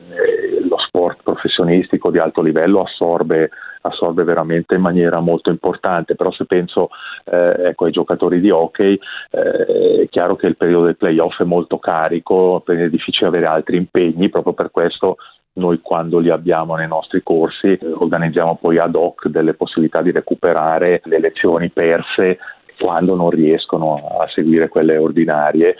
lo 0.68 0.77
sport 0.99 1.23
professionistico 1.23 2.11
di 2.11 2.19
alto 2.19 2.43
livello 2.43 2.83
assorbe 2.83 3.50
assorbe 3.81 4.25
veramente 4.25 4.75
in 4.75 4.81
maniera 4.81 5.21
molto 5.21 5.50
importante, 5.50 6.17
però 6.17 6.33
se 6.33 6.45
penso 6.47 6.90
eh, 7.25 7.69
ecco, 7.69 7.85
ai 7.85 7.93
giocatori 7.93 8.40
di 8.40 8.50
hockey 8.50 8.99
eh, 9.31 10.02
è 10.02 10.09
chiaro 10.09 10.35
che 10.35 10.49
il 10.49 10.57
periodo 10.57 10.87
del 10.87 10.97
playoff 10.97 11.40
è 11.40 11.45
molto 11.45 11.78
carico, 11.78 12.62
è 12.67 12.88
difficile 12.88 13.28
avere 13.28 13.47
altri 13.47 13.76
impegni, 13.76 14.28
proprio 14.28 14.52
per 14.52 14.73
questo 14.73 15.17
noi 15.55 15.81
quando 15.81 16.19
li 16.19 16.28
abbiamo 16.28 16.75
nei 16.75 16.88
nostri 16.88 17.23
corsi 17.23 17.69
eh, 17.69 17.78
organizziamo 17.87 18.57
poi 18.61 18.78
ad 18.78 18.97
hoc 18.97 19.28
delle 19.28 19.55
possibilità 19.55 20.02
di 20.02 20.11
recuperare 20.11 21.00
le 21.05 21.21
lezioni 21.21 21.71
perse 21.71 22.38
quando 22.78 23.14
non 23.14 23.31
riescono 23.31 23.95
a 24.21 24.28
seguire 24.28 24.69
quelle 24.69 24.97
ordinarie. 24.97 25.76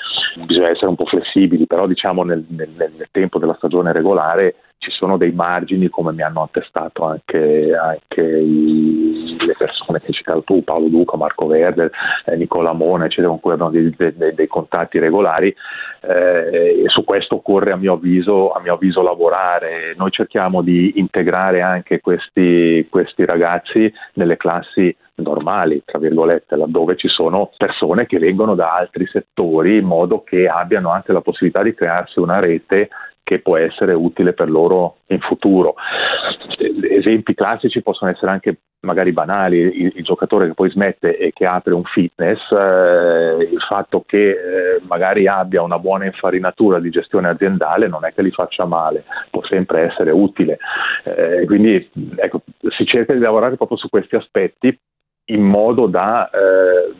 Bisogna 0.47 0.71
essere 0.71 0.87
un 0.89 0.97
po' 0.97 1.07
flessibili, 1.07 1.67
però 1.67 1.87
diciamo 1.87 2.25
nel, 2.25 2.45
nel, 2.49 2.71
nel 2.77 3.09
tempo 3.11 3.39
della 3.39 3.55
stagione 3.55 3.93
regolare 3.93 4.55
ci 4.79 4.91
sono 4.93 5.17
dei 5.17 5.33
margini 5.33 5.89
come 5.89 6.13
mi 6.13 6.23
hanno 6.23 6.43
attestato 6.43 7.05
anche, 7.05 7.75
anche 7.75 8.21
i, 8.21 9.37
le 9.39 9.55
persone 9.57 10.01
che 10.01 10.07
hai 10.07 10.13
citato 10.13 10.43
tu, 10.43 10.63
Paolo 10.63 10.89
Duca, 10.89 11.17
Marco 11.17 11.47
Verde, 11.47 11.91
eh, 12.25 12.37
Nicola 12.37 12.73
Mona, 12.73 13.07
eccetera, 13.07 13.29
con 13.29 13.41
cui 13.41 13.53
abbiamo 13.53 13.71
dei, 13.71 13.93
dei, 13.97 14.35
dei 14.35 14.47
contatti 14.47 14.99
regolari 14.99 15.55
eh, 16.01 16.83
e 16.85 16.89
su 16.89 17.03
questo 17.05 17.37
occorre 17.37 17.73
a 17.73 17.77
mio, 17.77 17.95
avviso, 17.95 18.53
a 18.53 18.61
mio, 18.61 18.75
avviso, 18.75 19.03
lavorare. 19.03 19.95
Noi 19.97 20.11
cerchiamo 20.13 20.63
di 20.63 20.99
integrare 20.99 21.61
anche 21.61 22.01
questi, 22.01 22.87
questi 22.89 23.25
ragazzi 23.25 23.93
nelle 24.15 24.37
classi 24.37 24.95
normali, 25.17 25.83
tra 25.85 25.99
virgolette, 25.99 26.55
laddove 26.55 26.97
ci 26.97 27.09
sono 27.09 27.51
persone 27.57 28.07
che 28.07 28.19
vengono 28.19 28.55
da 28.55 28.75
altri 28.75 29.07
settori 29.07 29.79
in 29.79 29.85
modo 29.85 30.23
che 30.23 30.47
abbiano 30.47 30.91
anche 30.91 31.13
la 31.13 31.21
possibilità 31.21 31.63
di 31.63 31.75
crearsi 31.75 32.21
una 32.21 32.39
rete 32.39 32.89
che 33.29 33.41
può 33.41 33.59
essere 33.59 33.93
utile 33.93 34.33
per 34.33 34.49
loro 34.49 35.01
in 35.09 35.21
futuro. 35.21 35.75
Esempi 36.57 37.35
classici 37.35 37.83
possono 37.83 38.11
essere 38.11 38.31
anche 38.31 38.57
magari 38.81 39.13
banali, 39.13 39.59
il, 39.59 39.93
il 39.97 40.03
giocatore 40.03 40.47
che 40.47 40.55
poi 40.55 40.71
smette 40.71 41.19
e 41.19 41.33
che 41.35 41.45
apre 41.45 41.75
un 41.75 41.85
fitness, 41.85 42.41
eh, 42.53 43.49
il 43.53 43.61
fatto 43.69 44.03
che 44.07 44.31
eh, 44.31 44.81
magari 44.87 45.29
abbia 45.29 45.61
una 45.61 45.79
buona 45.79 46.07
infarinatura 46.07 46.81
di 46.81 46.89
gestione 46.89 47.29
aziendale 47.29 47.87
non 47.87 48.07
è 48.07 48.15
che 48.15 48.23
li 48.23 48.31
faccia 48.31 48.65
male, 48.65 49.05
può 49.29 49.45
sempre 49.45 49.83
essere 49.83 50.11
utile. 50.11 50.59
Eh, 51.05 51.45
quindi 51.45 51.91
ecco, 52.17 52.41
si 52.69 52.87
cerca 52.87 53.13
di 53.13 53.21
lavorare 53.21 53.57
proprio 53.57 53.77
su 53.77 53.91
questi 53.91 54.17
aspetti 54.17 54.75
in 55.27 55.43
modo 55.43 55.87
da 55.87 56.31
eh, 56.31 56.95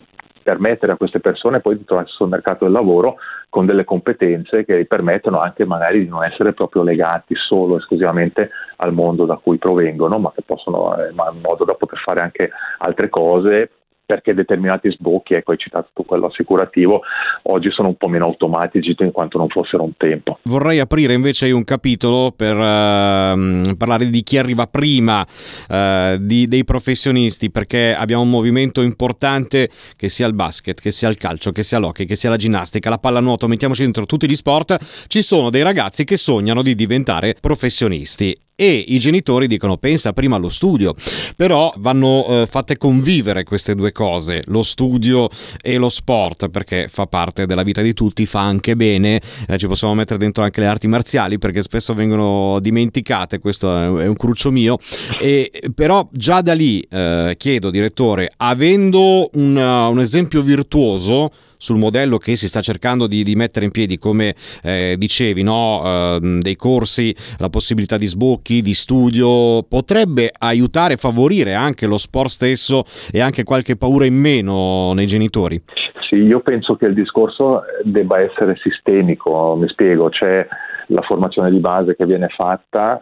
permettere 0.49 0.93
a 0.93 0.97
queste 0.97 1.19
persone 1.19 1.59
poi 1.59 1.77
di 1.77 1.85
trovarsi 1.85 2.15
sul 2.15 2.27
mercato 2.27 2.63
del 2.63 2.73
lavoro 2.73 3.17
con 3.49 3.67
delle 3.67 3.83
competenze 3.83 4.65
che 4.65 4.83
permettono 4.85 5.39
anche 5.39 5.63
magari 5.63 6.03
di 6.03 6.09
non 6.09 6.23
essere 6.23 6.53
proprio 6.53 6.81
legati 6.81 7.35
solo 7.35 7.77
esclusivamente 7.77 8.49
al 8.77 8.91
mondo 8.91 9.25
da 9.25 9.35
cui 9.35 9.59
provengono, 9.59 10.17
ma 10.17 10.31
che 10.33 10.41
possono, 10.43 10.97
eh, 10.97 11.11
ma 11.11 11.29
in 11.31 11.41
modo 11.41 11.65
da 11.65 11.75
poter 11.75 11.99
fare 11.99 12.21
anche 12.21 12.49
altre 12.79 13.09
cose 13.09 13.69
perché 14.09 14.33
determinati 14.33 14.89
sbocchi, 14.89 15.35
ecco 15.35 15.51
hai 15.51 15.59
citato 15.59 15.91
tu 15.93 16.03
quello 16.03 16.25
assicurativo, 16.25 17.01
oggi 17.43 17.69
sono 17.69 17.89
un 17.89 17.95
po' 17.95 18.07
meno 18.07 18.25
automatici 18.25 18.95
in 18.97 19.11
quanto 19.11 19.37
non 19.37 19.49
fossero 19.49 19.83
un 19.83 19.91
tempo. 19.97 20.39
Vorrei 20.45 20.79
aprire 20.79 21.13
invece 21.13 21.51
un 21.51 21.63
capitolo 21.63 22.33
per 22.35 22.55
uh, 22.55 23.75
parlare 23.77 24.09
di 24.09 24.23
chi 24.23 24.39
arriva 24.39 24.65
prima 24.65 25.21
uh, 25.21 26.17
di, 26.17 26.47
dei 26.47 26.63
professionisti, 26.63 27.51
perché 27.51 27.93
abbiamo 27.93 28.23
un 28.23 28.31
movimento 28.31 28.81
importante 28.81 29.69
che 29.95 30.09
sia 30.09 30.25
il 30.25 30.33
basket, 30.33 30.81
che 30.81 30.89
sia 30.89 31.07
il 31.07 31.17
calcio, 31.17 31.51
che 31.51 31.61
sia 31.61 31.77
l'hockey, 31.77 32.07
che 32.07 32.15
sia 32.15 32.31
la 32.31 32.37
ginnastica, 32.37 32.89
la 32.89 32.97
pallanuoto, 32.97 33.47
mettiamoci 33.47 33.83
dentro 33.83 34.07
tutti 34.07 34.27
gli 34.27 34.33
sport, 34.33 35.05
ci 35.05 35.21
sono 35.21 35.51
dei 35.51 35.61
ragazzi 35.61 36.03
che 36.03 36.17
sognano 36.17 36.63
di 36.63 36.73
diventare 36.73 37.35
professionisti 37.39 38.35
e 38.59 38.83
i 38.89 38.99
genitori 38.99 39.47
dicono 39.47 39.77
pensa 39.77 40.11
prima 40.11 40.35
allo 40.35 40.49
studio, 40.49 40.93
però 41.37 41.73
vanno 41.77 42.25
eh, 42.27 42.45
fatte 42.45 42.75
convivere 42.75 43.45
queste 43.45 43.73
due 43.73 43.93
cose, 43.93 44.43
lo 44.47 44.63
studio 44.63 45.29
e 45.61 45.77
lo 45.77 45.87
sport, 45.87 46.49
perché 46.49 46.89
fa 46.89 47.05
parte 47.05 47.45
della 47.45 47.63
vita 47.63 47.81
di 47.81 47.93
tutti, 47.93 48.25
fa 48.25 48.41
anche 48.41 48.75
bene, 48.75 49.21
eh, 49.47 49.57
ci 49.57 49.67
possiamo 49.67 49.93
mettere 49.93 50.19
dentro 50.19 50.43
anche 50.43 50.59
le 50.59 50.65
arti 50.65 50.87
marziali 50.87 51.37
perché 51.37 51.61
spesso 51.61 51.93
vengono 51.93 52.59
dimenticate, 52.59 53.39
questo 53.39 53.97
è 53.97 54.05
un 54.05 54.17
cruccio 54.17 54.51
mio, 54.51 54.77
e, 55.17 55.49
però 55.73 56.09
già 56.11 56.41
da 56.41 56.51
lì 56.51 56.81
eh, 56.81 57.35
chiedo 57.37 57.69
direttore, 57.69 58.29
avendo 58.35 59.29
un, 59.35 59.55
un 59.55 59.99
esempio 60.01 60.41
virtuoso, 60.41 61.31
sul 61.59 61.77
modello 61.77 62.17
che 62.17 62.37
si 62.37 62.47
sta 62.47 62.61
cercando 62.61 63.05
di, 63.05 63.21
di 63.23 63.35
mettere 63.35 63.65
in 63.65 63.71
piedi, 63.71 63.97
come 63.97 64.33
eh, 64.63 64.95
dicevi, 64.97 65.43
no? 65.43 65.83
eh, 65.85 66.39
dei 66.39 66.55
corsi, 66.55 67.13
la 67.37 67.49
possibilità 67.49 67.97
di 67.97 68.07
sbocchi, 68.07 68.61
di 68.61 68.73
studio, 68.73 69.61
potrebbe 69.63 70.31
aiutare, 70.35 70.95
favorire 70.95 71.53
anche 71.53 71.85
lo 71.85 71.97
sport 71.97 72.29
stesso 72.29 72.85
e 73.11 73.19
anche 73.19 73.43
qualche 73.43 73.75
paura 73.75 74.05
in 74.05 74.15
meno 74.15 74.93
nei 74.93 75.05
genitori? 75.05 75.61
Sì, 76.07 76.15
io 76.15 76.39
penso 76.39 76.75
che 76.75 76.85
il 76.85 76.93
discorso 76.93 77.61
debba 77.83 78.19
essere 78.19 78.57
sistemico, 78.63 79.55
mi 79.59 79.67
spiego, 79.67 80.09
c'è 80.09 80.47
la 80.91 81.01
formazione 81.01 81.49
di 81.49 81.59
base 81.59 81.95
che 81.95 82.05
viene 82.05 82.27
fatta 82.29 83.01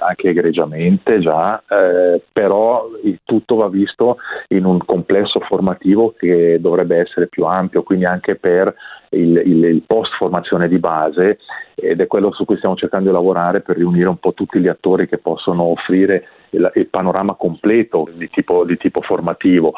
anche 0.00 0.28
egregiamente 0.28 1.18
già, 1.20 1.62
eh, 1.68 2.22
però 2.32 2.88
il 3.02 3.20
tutto 3.24 3.56
va 3.56 3.68
visto 3.68 4.16
in 4.48 4.64
un 4.64 4.78
complesso 4.84 5.40
formativo 5.40 6.14
che 6.16 6.58
dovrebbe 6.60 6.98
essere 6.98 7.28
più 7.28 7.44
ampio, 7.44 7.82
quindi 7.82 8.04
anche 8.04 8.36
per 8.36 8.74
il, 9.10 9.42
il, 9.44 9.64
il 9.64 9.82
post 9.86 10.14
formazione 10.16 10.68
di 10.68 10.78
base 10.78 11.38
ed 11.74 12.00
è 12.00 12.06
quello 12.06 12.32
su 12.32 12.44
cui 12.44 12.56
stiamo 12.56 12.76
cercando 12.76 13.08
di 13.08 13.14
lavorare 13.14 13.60
per 13.60 13.76
riunire 13.76 14.08
un 14.08 14.18
po' 14.18 14.34
tutti 14.34 14.58
gli 14.60 14.68
attori 14.68 15.08
che 15.08 15.18
possono 15.18 15.62
offrire 15.64 16.26
il, 16.50 16.70
il 16.74 16.88
panorama 16.88 17.34
completo 17.34 18.08
di 18.12 18.28
tipo, 18.28 18.64
di 18.64 18.76
tipo, 18.76 19.00
formativo. 19.00 19.72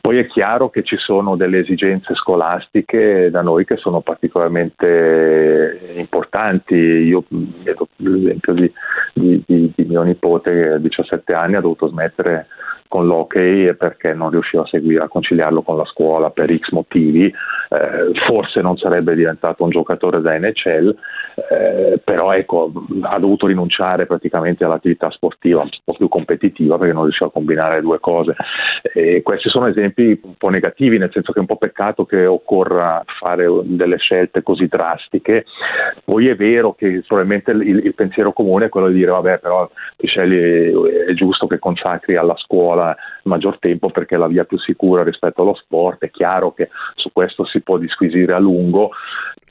Poi 0.00 0.18
è 0.18 0.26
chiaro 0.26 0.70
che 0.70 0.82
ci 0.82 0.96
sono 0.96 1.36
delle 1.36 1.60
esigenze 1.60 2.14
scolastiche 2.14 3.30
da 3.30 3.42
noi 3.42 3.64
che 3.64 3.76
sono 3.76 4.00
particolarmente 4.00 5.45
importanti. 5.96 6.74
Io 6.74 7.24
vedo 7.28 7.88
l'esempio 7.96 8.52
di, 8.54 8.72
di, 9.14 9.42
di, 9.46 9.72
di 9.74 9.84
mio 9.84 10.02
nipote 10.02 10.50
che 10.50 10.68
a 10.72 10.78
17 10.78 11.32
anni 11.32 11.56
ha 11.56 11.60
dovuto 11.60 11.88
smettere 11.88 12.46
con 12.88 13.06
l'hockey 13.06 13.74
perché 13.74 14.14
non 14.14 14.30
riusciva 14.30 14.62
a 14.62 14.66
seguire, 14.66 15.04
a 15.04 15.08
conciliarlo 15.08 15.62
con 15.62 15.76
la 15.76 15.84
scuola 15.84 16.30
per 16.30 16.54
X 16.56 16.70
motivi, 16.70 17.26
eh, 17.26 18.12
forse 18.26 18.60
non 18.60 18.76
sarebbe 18.76 19.14
diventato 19.14 19.64
un 19.64 19.70
giocatore 19.70 20.20
da 20.20 20.38
NHL, 20.38 20.94
eh, 21.50 22.00
però 22.02 22.32
ecco, 22.32 22.72
ha 23.02 23.18
dovuto 23.18 23.46
rinunciare 23.46 24.06
praticamente 24.06 24.64
all'attività 24.64 25.10
sportiva 25.10 25.62
un 25.62 25.68
po' 25.84 25.94
più 25.94 26.08
competitiva 26.08 26.78
perché 26.78 26.92
non 26.92 27.04
riusciva 27.04 27.28
a 27.28 27.32
combinare 27.32 27.76
le 27.76 27.82
due 27.82 28.00
cose. 28.00 28.34
E 28.94 29.22
questi 29.22 29.48
sono 29.48 29.66
esempi 29.66 30.18
un 30.22 30.34
po' 30.36 30.48
negativi, 30.48 30.98
nel 30.98 31.10
senso 31.12 31.32
che 31.32 31.38
è 31.38 31.40
un 31.40 31.46
po' 31.46 31.56
peccato 31.56 32.04
che 32.06 32.26
occorra 32.26 33.02
fare 33.18 33.46
delle 33.64 33.98
scelte 33.98 34.42
così 34.42 34.66
drastiche. 34.66 35.44
Poi 36.04 36.28
è 36.28 36.36
vero 36.36 36.74
che 36.74 37.02
probabilmente 37.06 37.50
il, 37.50 37.84
il 37.84 37.94
pensiero 37.94 38.32
comune 38.32 38.66
è 38.66 38.68
quello 38.68 38.88
di 38.88 38.94
dire 38.94 39.10
vabbè 39.10 39.38
però 39.38 39.68
ti 39.96 40.06
scegli, 40.06 40.72
è 41.08 41.12
giusto 41.14 41.46
che 41.46 41.58
consacri 41.58 42.16
alla 42.16 42.36
scuola 42.36 42.75
maggior 43.24 43.58
tempo 43.58 43.90
perché 43.90 44.14
è 44.14 44.18
la 44.18 44.26
via 44.26 44.44
più 44.44 44.58
sicura 44.58 45.02
rispetto 45.02 45.42
allo 45.42 45.54
sport, 45.54 46.04
è 46.04 46.10
chiaro 46.10 46.52
che 46.52 46.68
su 46.94 47.10
questo 47.12 47.44
si 47.44 47.60
può 47.60 47.78
disquisire 47.78 48.32
a 48.32 48.38
lungo, 48.38 48.90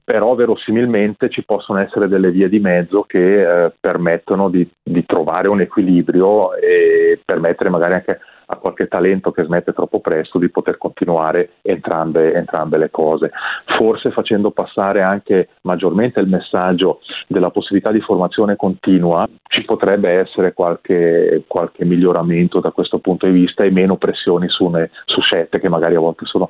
però 0.04 0.36
verosimilmente 0.36 1.30
ci 1.30 1.44
possono 1.44 1.80
essere 1.80 2.08
delle 2.08 2.30
vie 2.30 2.48
di 2.48 2.60
mezzo 2.60 3.04
che 3.04 3.66
eh, 3.66 3.74
permettono 3.80 4.50
di, 4.50 4.70
di, 4.82 5.04
trovare 5.04 5.48
un 5.48 5.62
equilibrio 5.62 6.54
e 6.56 7.20
permettere 7.26 7.70
magari 7.70 7.96
anche 7.96 8.20
a 8.48 8.56
qualche 8.58 8.88
talento 8.88 9.32
che 9.32 9.44
smette 9.44 9.74
troppo 9.74 10.00
presto 10.00 10.38
di 10.38 10.50
poter 10.50 10.78
continuare 10.78 11.52
entrambe, 11.62 12.34
entrambe 12.34 12.78
le 12.78 12.90
cose. 12.92 13.32
Forse 13.78 14.12
facendo 14.12 14.52
passare 14.52 15.02
anche 15.02 15.50
maggiormente 15.62 16.20
il 16.20 16.28
messaggio 16.28 17.00
della 17.28 17.50
possibilità 17.50 17.92
di 17.92 18.02
formazione 18.02 18.56
continua 18.56 19.28
ci 19.48 19.64
potrebbe 19.64 20.10
essere 20.10 20.54
qualche, 20.54 21.44
qualche 21.48 21.86
miglioramento 21.86 22.60
da 22.60 22.72
questo 22.72 23.00
punto 23.00 23.26
di 23.26 23.32
vista 23.32 23.64
e 23.64 23.72
meno 23.72 23.98
pressioni 23.98 24.50
su, 24.50 24.68
ne, 24.68 24.90
su 25.06 25.22
scelte 25.22 25.60
che 25.60 25.70
magari 25.70 25.96
a 25.96 26.00
volte 26.00 26.26
sono 26.26 26.50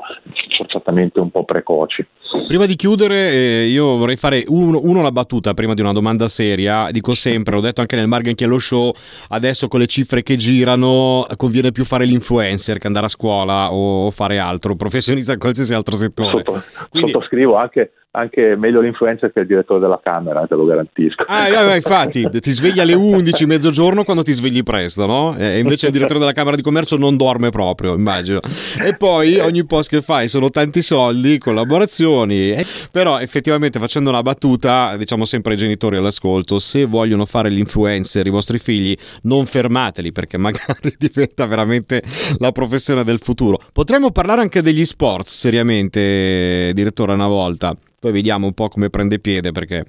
forzatamente 0.57 1.19
un 1.19 1.29
po' 1.29 1.43
precoci. 1.45 2.05
Prima 2.47 2.65
di 2.65 2.75
chiudere, 2.75 3.31
eh, 3.31 3.65
io 3.67 3.97
vorrei 3.97 4.17
fare 4.17 4.43
uno, 4.47 4.79
uno, 4.83 5.01
la 5.01 5.11
battuta 5.11 5.53
prima 5.53 5.73
di 5.73 5.81
una 5.81 5.93
domanda 5.93 6.27
seria. 6.27 6.89
Dico 6.91 7.13
sempre, 7.15 7.55
ho 7.55 7.61
detto 7.61 7.81
anche 7.81 7.95
nel 7.95 8.07
Margin 8.07 8.35
Chiello 8.35 8.59
Show, 8.59 8.93
adesso 9.29 9.67
con 9.67 9.79
le 9.79 9.87
cifre 9.87 10.23
che 10.23 10.35
girano 10.35 11.25
conviene 11.37 11.71
più 11.71 11.84
fare 11.85 12.05
l'influencer 12.05 12.77
che 12.77 12.87
andare 12.87 13.05
a 13.05 13.09
scuola 13.09 13.71
o 13.71 14.11
fare 14.11 14.39
altro, 14.39 14.75
professionista 14.75 15.33
in 15.33 15.39
qualsiasi 15.39 15.73
altro 15.73 15.95
settore. 15.95 16.29
Sotto, 16.29 16.63
Quindi... 16.89 17.11
Sottoscrivo 17.11 17.55
anche 17.55 17.91
anche 18.15 18.55
meglio 18.55 18.79
l'influencer 18.79 19.31
che 19.33 19.41
il 19.41 19.47
direttore 19.47 19.79
della 19.79 19.99
Camera, 20.01 20.45
te 20.47 20.55
lo 20.55 20.65
garantisco. 20.65 21.23
Ah, 21.27 21.47
eh, 21.47 21.75
infatti, 21.75 22.27
ti 22.29 22.51
svegli 22.51 22.79
alle 22.79 22.93
11 22.93 23.45
mezzogiorno 23.45 24.03
quando 24.03 24.23
ti 24.23 24.31
svegli 24.31 24.63
presto, 24.63 25.05
no? 25.05 25.35
E 25.37 25.59
invece 25.59 25.87
il 25.87 25.91
direttore 25.91 26.19
della 26.19 26.31
Camera 26.31 26.55
di 26.55 26.61
Commercio 26.61 26.97
non 26.97 27.17
dorme 27.17 27.49
proprio, 27.49 27.93
immagino. 27.93 28.39
E 28.81 28.95
poi 28.95 29.39
ogni 29.39 29.65
post 29.65 29.89
che 29.89 30.01
fai 30.01 30.27
sono 30.27 30.49
tanti 30.49 30.81
soldi, 30.81 31.37
collaborazioni. 31.37 32.55
Però 32.91 33.19
effettivamente 33.19 33.79
facendo 33.79 34.09
una 34.09 34.21
battuta, 34.21 34.95
diciamo 34.97 35.25
sempre 35.25 35.53
ai 35.53 35.57
genitori 35.57 35.97
all'ascolto, 35.97 36.59
se 36.59 36.85
vogliono 36.85 37.25
fare 37.25 37.49
l'influencer 37.49 38.25
i 38.25 38.29
vostri 38.29 38.57
figli, 38.57 38.95
non 39.23 39.45
fermateli 39.45 40.11
perché 40.11 40.37
magari 40.37 40.95
diventa 40.97 41.45
veramente 41.45 42.01
la 42.37 42.51
professione 42.51 43.03
del 43.03 43.19
futuro. 43.19 43.59
Potremmo 43.73 44.11
parlare 44.11 44.41
anche 44.41 44.61
degli 44.61 44.85
sport, 44.85 45.25
seriamente, 45.25 46.71
direttore, 46.73 47.13
una 47.13 47.27
volta. 47.27 47.75
Poi 48.05 48.13
vediamo 48.13 48.45
un 48.45 48.53
po' 48.53 48.69
come 48.69 48.91
prende 48.91 49.17
piede 49.17 49.51
perché 49.51 49.83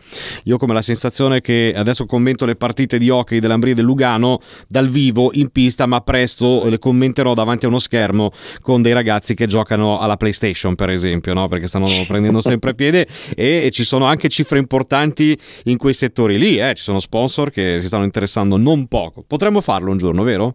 io 0.45 0.57
come 0.57 0.73
la 0.73 0.81
sensazione 0.81 1.43
che 1.43 1.75
adesso 1.77 2.07
commento 2.07 2.47
le 2.47 2.57
partite 2.57 2.97
di 2.97 3.11
hockey 3.11 3.41
dell'Ambri 3.41 3.73
e 3.73 3.75
del 3.75 3.85
Lugano 3.85 4.41
dal 4.69 4.89
vivo 4.89 5.33
in 5.35 5.51
pista, 5.51 5.85
ma 5.85 6.01
presto 6.01 6.67
le 6.67 6.79
commenterò 6.79 7.35
davanti 7.35 7.67
a 7.67 7.69
uno 7.69 7.79
schermo 7.79 8.33
con 8.63 8.81
dei 8.81 8.95
ragazzi 8.95 9.35
che 9.35 9.47
giocano 9.47 9.99
alla 9.99 10.17
PlayStation, 10.17 10.77
per 10.77 10.89
esempio, 10.89 11.35
no? 11.35 11.47
perché 11.49 11.67
stanno 11.67 12.07
prendendo 12.07 12.41
sempre 12.41 12.75
piede 12.75 13.07
e, 13.37 13.65
e, 13.67 13.71
ci 13.71 13.85
sono 13.85 14.07
anche 14.07 14.31
cifre 14.31 14.57
importanti 14.57 15.39
in 15.65 15.77
quei 15.77 15.93
settori 15.93 16.39
lì, 16.39 16.57
eh? 16.57 16.73
ci 16.75 16.85
sono 16.85 17.01
sponsor 17.01 17.51
che 17.51 17.81
si 17.81 17.87
stanno 17.87 18.05
interessando 18.05 18.57
non 18.57 18.87
poco. 18.87 19.25
Potremmo 19.27 19.61
farlo 19.61 19.91
un 19.91 19.99
giorno, 19.99 20.23
vero? 20.23 20.55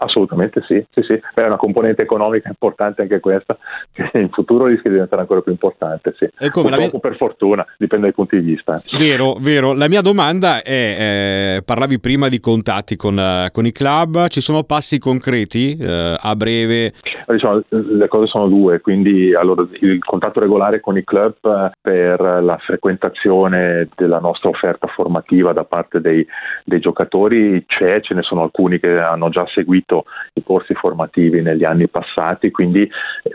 Assolutamente 0.00 0.62
sì, 0.66 0.84
sì, 0.92 1.02
sì. 1.02 1.20
è 1.34 1.42
una 1.42 1.56
componente 1.56 2.02
economica 2.02 2.48
importante 2.48 3.02
anche 3.02 3.18
questa, 3.18 3.58
che 3.92 4.10
in 4.14 4.28
futuro 4.30 4.66
rischia 4.66 4.90
di 4.90 4.96
diventare 4.96 5.22
ancora 5.22 5.40
più 5.40 5.50
importante, 5.50 6.14
sì. 6.16 6.24
E 6.38 6.50
come 6.50 6.68
Purtroppo 6.68 6.90
mia... 6.92 7.00
per 7.00 7.16
fortuna, 7.16 7.66
dipende 7.76 8.06
dai 8.06 8.14
punti 8.14 8.40
di 8.40 8.52
vista. 8.52 8.76
Vero, 8.96 9.34
vero. 9.40 9.72
La 9.72 9.88
mia 9.88 10.00
domanda 10.00 10.62
è, 10.62 11.56
eh, 11.56 11.62
parlavi 11.64 11.98
prima 11.98 12.28
di 12.28 12.38
contatti 12.38 12.94
con, 12.94 13.16
uh, 13.16 13.50
con, 13.50 13.66
i 13.66 13.72
club, 13.72 14.28
ci 14.28 14.40
sono 14.40 14.62
passi 14.62 15.00
concreti 15.00 15.76
uh, 15.80 16.14
a 16.16 16.36
breve? 16.36 16.92
Diciamo, 17.26 17.62
le 17.68 18.08
cose 18.08 18.28
sono 18.28 18.46
due, 18.46 18.80
quindi 18.80 19.34
allora, 19.34 19.66
il 19.80 19.98
contatto 20.04 20.38
regolare 20.38 20.78
con 20.78 20.96
i 20.96 21.02
club 21.02 21.72
per 21.80 22.20
la 22.20 22.56
frequentazione 22.58 23.88
della 23.96 24.20
nostra 24.20 24.48
offerta 24.48 24.86
formativa 24.86 25.52
da 25.52 25.64
parte 25.64 26.00
dei, 26.00 26.24
dei 26.64 26.78
giocatori 26.78 27.64
c'è, 27.66 28.00
ce 28.00 28.14
ne 28.14 28.22
sono 28.22 28.42
alcuni 28.42 28.78
che 28.78 28.96
hanno 28.96 29.28
già 29.28 29.44
seguito 29.52 29.87
seguito 29.88 30.04
i 30.34 30.42
corsi 30.44 30.74
formativi 30.74 31.40
negli 31.42 31.64
anni 31.64 31.88
passati, 31.88 32.50
quindi 32.50 32.82
eh, 32.82 32.90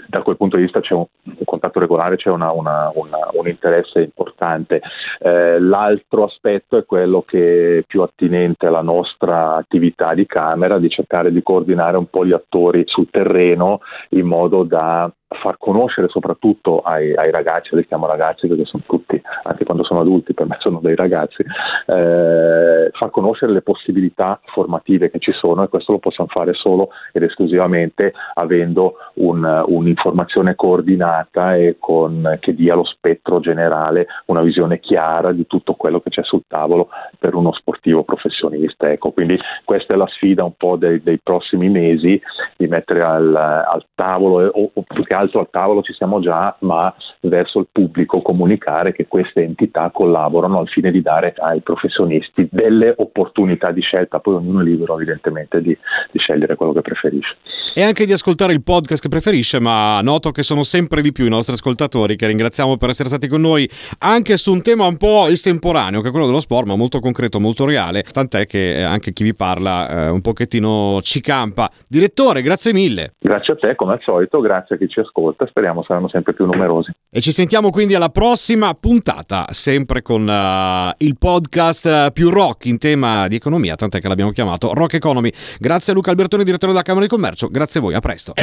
da 0.07 0.21
quel 0.21 0.37
punto 0.37 0.55
di 0.55 0.63
vista 0.63 0.79
c'è 0.79 0.93
un, 0.93 1.05
un 1.23 1.35
contatto 1.43 1.79
regolare, 1.79 2.15
c'è 2.15 2.29
una, 2.29 2.51
una, 2.51 2.91
una, 2.93 3.29
un 3.33 3.47
interesse 3.47 4.01
importante. 4.01 4.81
Eh, 5.19 5.59
l'altro 5.59 6.25
aspetto 6.25 6.77
è 6.77 6.85
quello 6.85 7.23
che 7.23 7.79
è 7.79 7.83
più 7.83 8.01
attinente 8.03 8.67
alla 8.67 8.81
nostra 8.81 9.55
attività 9.55 10.13
di 10.13 10.25
Camera, 10.25 10.77
di 10.77 10.89
cercare 10.89 11.31
di 11.31 11.41
coordinare 11.41 11.97
un 11.97 12.07
po' 12.07 12.25
gli 12.25 12.33
attori 12.33 12.83
sul 12.85 13.09
terreno 13.09 13.79
in 14.09 14.25
modo 14.25 14.63
da 14.63 15.11
far 15.33 15.57
conoscere 15.57 16.07
soprattutto 16.07 16.79
ai, 16.79 17.13
ai, 17.15 17.31
ragazzi, 17.31 17.75
li 17.75 17.85
chiamo 17.85 18.07
ragazzi 18.07 18.47
perché 18.47 18.65
sono 18.65 18.83
tutti, 18.85 19.21
anche 19.43 19.65
quando 19.65 19.83
sono 19.83 20.01
adulti, 20.01 20.33
per 20.33 20.47
me 20.47 20.57
sono 20.59 20.79
dei 20.81 20.95
ragazzi, 20.95 21.43
eh, 21.87 22.89
far 22.91 23.09
conoscere 23.11 23.51
le 23.51 23.61
possibilità 23.61 24.39
formative 24.45 25.09
che 25.09 25.19
ci 25.19 25.31
sono 25.31 25.63
e 25.63 25.69
questo 25.69 25.91
lo 25.93 25.99
possiamo 25.99 26.29
fare 26.29 26.53
solo 26.53 26.89
ed 27.11 27.23
esclusivamente 27.23 28.13
avendo 28.35 28.95
un, 29.15 29.63
un'informazione 29.67 30.55
coordinata 30.55 31.55
e 31.55 31.77
con, 31.79 32.37
che 32.39 32.53
dia 32.53 32.75
lo 32.75 32.85
spettro 32.85 33.39
generale, 33.39 34.07
una 34.25 34.41
visione 34.41 34.79
chiara 34.79 35.31
di 35.31 35.47
tutto 35.47 35.73
quello 35.73 35.99
che 35.99 36.09
c'è 36.09 36.23
sul 36.23 36.43
tavolo 36.47 36.89
per 37.17 37.35
uno 37.35 37.51
sportivo 37.53 38.03
professionista. 38.03 38.91
Ecco, 38.91 39.11
quindi 39.11 39.39
questa 39.63 39.93
è 39.93 39.97
la 39.97 40.07
sfida 40.07 40.43
un 40.43 40.55
po' 40.55 40.75
dei, 40.75 41.01
dei 41.01 41.19
prossimi 41.21 41.69
mesi, 41.69 42.21
di 42.55 42.67
mettere 42.67 43.01
al, 43.01 43.35
al 43.35 43.85
tavolo 43.95 44.47
o, 44.47 44.71
o 44.73 44.81
più 44.81 45.03
che 45.03 45.13
altro 45.13 45.22
altro 45.23 45.39
al 45.39 45.49
tavolo 45.49 45.81
ci 45.81 45.93
siamo 45.93 46.19
già, 46.19 46.55
ma 46.59 46.93
verso 47.21 47.59
il 47.59 47.67
pubblico 47.71 48.21
comunicare 48.21 48.93
che 48.93 49.07
queste 49.07 49.41
entità 49.41 49.89
collaborano 49.91 50.59
al 50.59 50.67
fine 50.67 50.91
di 50.91 51.01
dare 51.01 51.33
ai 51.37 51.61
professionisti 51.61 52.47
delle 52.51 52.93
opportunità 52.97 53.71
di 53.71 53.81
scelta, 53.81 54.19
poi 54.19 54.35
ognuno 54.35 54.61
è 54.61 54.63
libero 54.63 54.95
evidentemente 54.95 55.61
di, 55.61 55.77
di 56.11 56.19
scegliere 56.19 56.55
quello 56.55 56.73
che 56.73 56.81
preferisce. 56.81 57.35
E 57.73 57.81
anche 57.81 58.05
di 58.05 58.11
ascoltare 58.11 58.53
il 58.53 58.63
podcast 58.63 59.01
che 59.01 59.09
preferisce, 59.09 59.59
ma 59.59 60.01
noto 60.01 60.31
che 60.31 60.43
sono 60.43 60.63
sempre 60.63 61.01
di 61.01 61.11
più 61.11 61.25
i 61.25 61.29
nostri 61.29 61.53
ascoltatori 61.53 62.15
che 62.15 62.27
ringraziamo 62.27 62.77
per 62.77 62.89
essere 62.89 63.09
stati 63.09 63.27
con 63.27 63.41
noi 63.41 63.69
anche 63.99 64.37
su 64.37 64.51
un 64.51 64.61
tema 64.61 64.85
un 64.85 64.97
po' 64.97 65.27
estemporaneo, 65.27 66.01
che 66.01 66.09
è 66.09 66.11
quello 66.11 66.25
dello 66.25 66.39
sport, 66.39 66.67
ma 66.67 66.75
molto 66.75 66.99
concreto, 66.99 67.39
molto 67.39 67.65
reale, 67.65 68.03
tant'è 68.03 68.45
che 68.45 68.79
eh, 68.79 68.83
anche 68.83 69.13
chi 69.13 69.23
vi 69.23 69.33
parla 69.33 70.07
eh, 70.07 70.09
un 70.09 70.21
pochettino 70.21 70.99
ci 71.01 71.21
campa. 71.21 71.69
Direttore, 71.87 72.41
grazie 72.41 72.73
mille. 72.73 73.13
Grazie 73.19 73.53
a 73.53 73.55
te, 73.55 73.75
come 73.75 73.93
al 73.93 74.01
solito, 74.01 74.39
grazie 74.39 74.75
a 74.75 74.77
chi 74.77 74.87
ci 74.87 74.99
ascolta 75.03 75.45
speriamo 75.47 75.83
saranno 75.83 76.09
sempre 76.09 76.33
più 76.33 76.45
numerosi. 76.45 76.91
E 77.09 77.21
ci 77.21 77.31
sentiamo 77.31 77.69
quindi 77.69 77.93
alla 77.93 78.09
prossima 78.09 78.73
puntata, 78.73 79.45
sempre 79.49 80.01
con 80.01 80.27
uh, 80.27 80.93
il 80.97 81.17
podcast 81.17 81.85
uh, 81.85 82.11
più 82.11 82.29
rock 82.29 82.65
in 82.65 82.77
tema 82.77 83.27
di 83.27 83.35
economia, 83.35 83.75
tant'è 83.75 83.99
che 83.99 84.07
l'abbiamo 84.07 84.31
chiamato 84.31 84.73
Rock 84.73 84.95
Economy. 84.95 85.31
Grazie 85.59 85.93
a 85.93 85.95
Luca 85.95 86.09
Albertoni, 86.09 86.43
direttore 86.43 86.71
della 86.71 86.83
Camera 86.83 87.05
di 87.05 87.11
Commercio, 87.11 87.49
grazie 87.49 87.79
a 87.79 87.83
voi, 87.83 87.93
a 87.93 87.99
presto. 87.99 88.33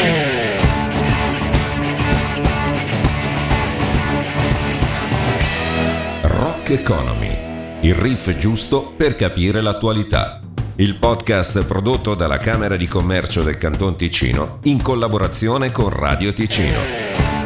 Rock 6.23 6.71
Economy, 6.71 7.37
il 7.81 7.95
riff 7.95 8.37
giusto 8.37 8.93
per 8.97 9.15
capire 9.17 9.61
l'attualità 9.61 10.39
il 10.81 10.95
podcast 10.97 11.67
prodotto 11.67 12.15
dalla 12.15 12.39
Camera 12.39 12.75
di 12.75 12.87
Commercio 12.87 13.43
del 13.43 13.59
Canton 13.59 13.97
Ticino 13.97 14.61
in 14.63 14.81
collaborazione 14.81 15.71
con 15.71 15.91
Radio 15.91 16.33
Ticino. 16.33 17.40